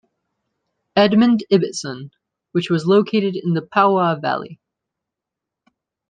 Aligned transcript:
Edmund 0.95 1.43
Ibbotson, 1.51 2.09
which 2.53 2.71
was 2.71 2.87
located 2.87 3.35
in 3.35 3.53
the 3.53 3.61
Pauoa 3.61 4.19
Valley. 4.19 4.59